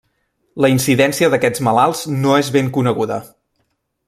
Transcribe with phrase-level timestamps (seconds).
[0.63, 3.23] La incidència d'aquests malalts no és ben coneguda.